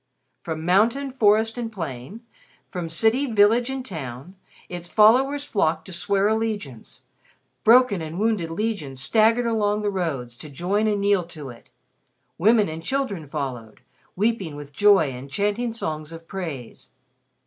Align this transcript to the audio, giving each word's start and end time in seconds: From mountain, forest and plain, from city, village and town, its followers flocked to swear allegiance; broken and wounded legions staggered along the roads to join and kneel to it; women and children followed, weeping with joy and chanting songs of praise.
From 0.41 0.65
mountain, 0.65 1.11
forest 1.11 1.59
and 1.59 1.71
plain, 1.71 2.21
from 2.71 2.89
city, 2.89 3.31
village 3.31 3.69
and 3.69 3.85
town, 3.85 4.33
its 4.67 4.89
followers 4.89 5.43
flocked 5.43 5.85
to 5.85 5.93
swear 5.93 6.27
allegiance; 6.27 7.03
broken 7.63 8.01
and 8.01 8.17
wounded 8.17 8.49
legions 8.49 8.99
staggered 8.99 9.45
along 9.45 9.83
the 9.83 9.91
roads 9.91 10.35
to 10.37 10.49
join 10.49 10.87
and 10.87 11.01
kneel 11.01 11.23
to 11.25 11.49
it; 11.49 11.69
women 12.39 12.67
and 12.67 12.81
children 12.83 13.27
followed, 13.27 13.81
weeping 14.15 14.55
with 14.55 14.73
joy 14.73 15.11
and 15.11 15.29
chanting 15.29 15.71
songs 15.71 16.11
of 16.11 16.27
praise. 16.27 16.89